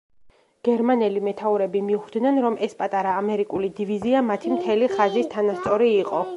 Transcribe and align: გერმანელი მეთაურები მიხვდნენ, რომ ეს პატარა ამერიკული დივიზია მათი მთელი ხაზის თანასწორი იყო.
გერმანელი 0.67 1.21
მეთაურები 1.27 1.81
მიხვდნენ, 1.89 2.41
რომ 2.47 2.57
ეს 2.69 2.75
პატარა 2.81 3.13
ამერიკული 3.21 3.71
დივიზია 3.81 4.27
მათი 4.33 4.57
მთელი 4.57 4.93
ხაზის 4.99 5.33
თანასწორი 5.37 5.97
იყო. 6.05 6.29